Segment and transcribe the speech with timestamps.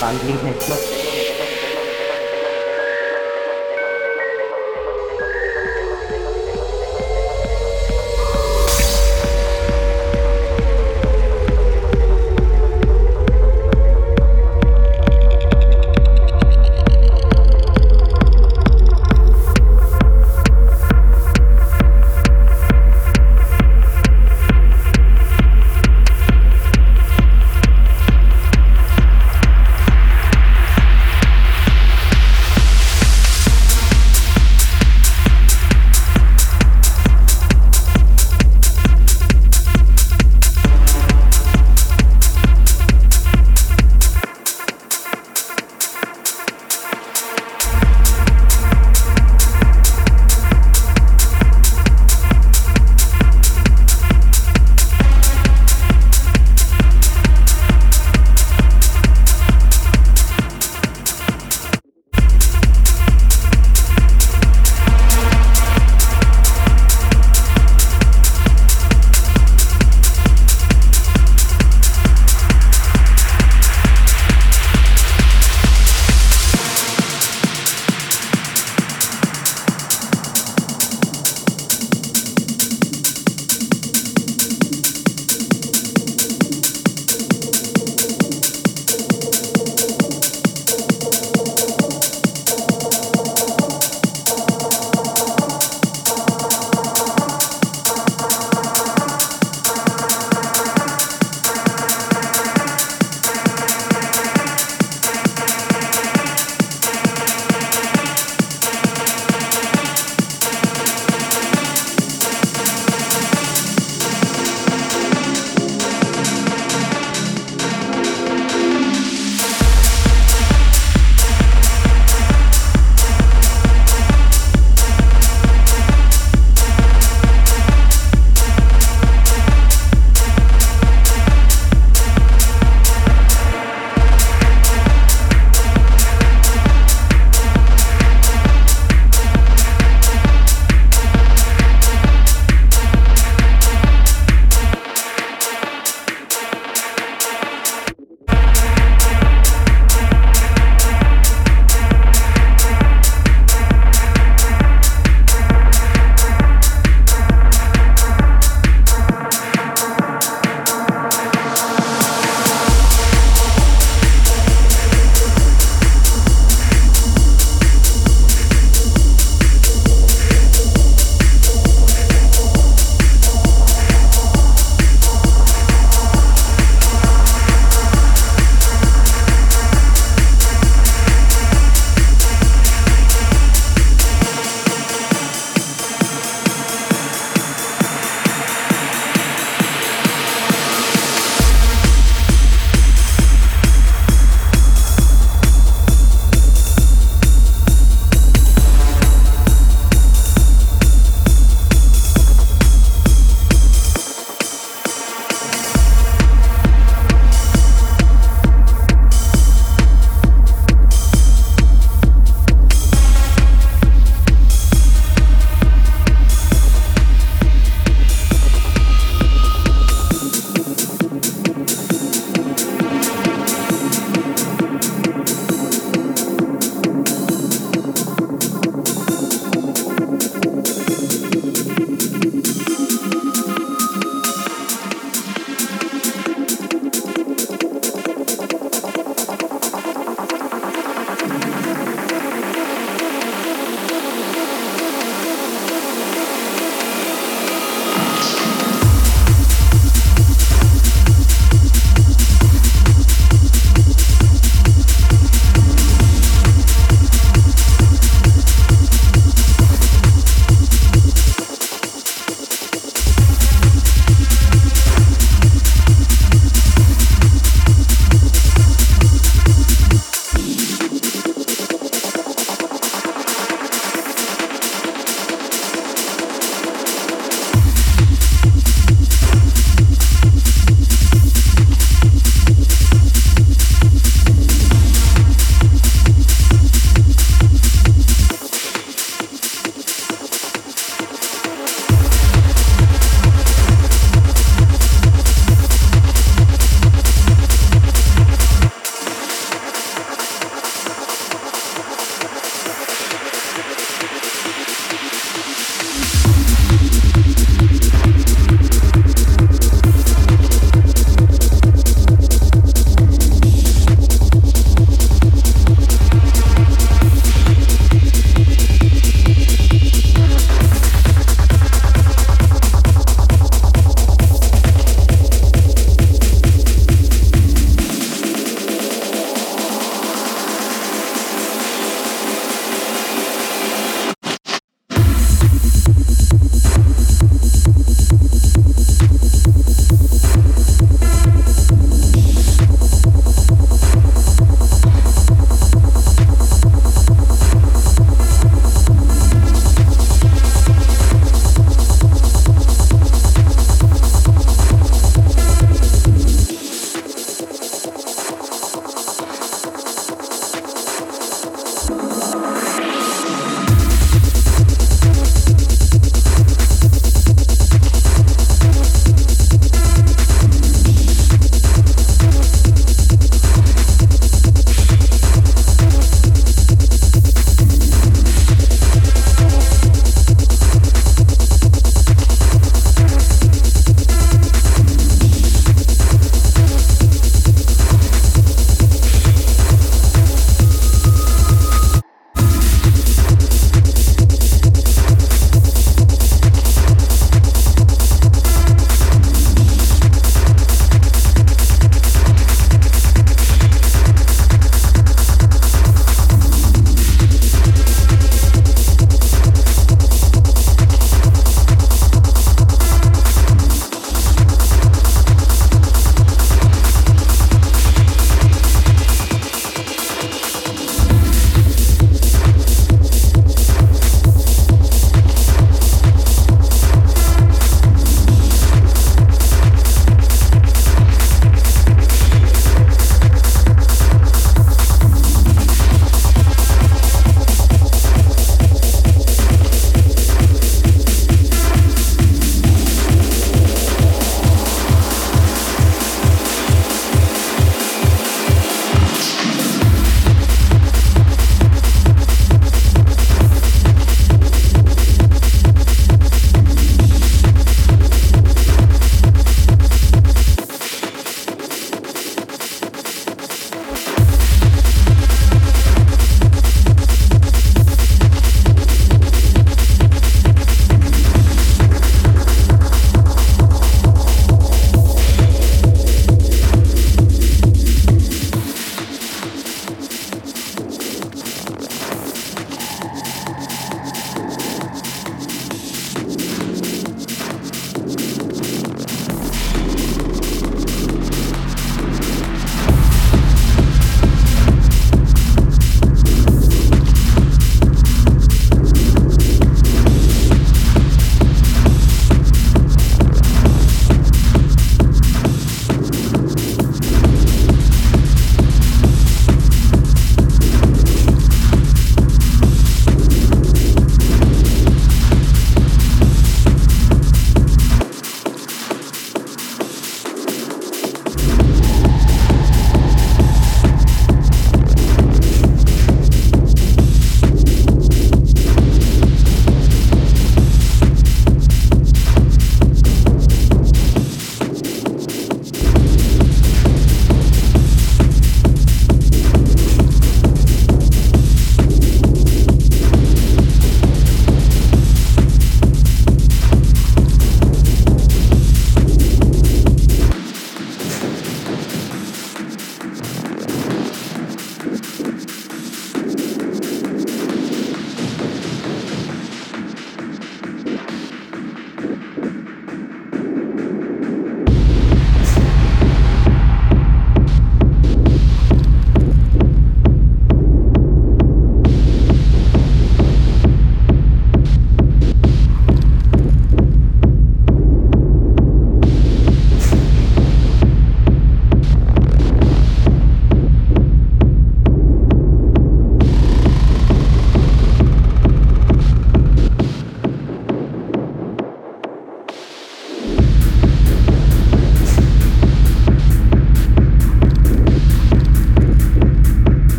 [0.00, 0.97] 难听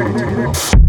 [0.00, 0.79] hurt.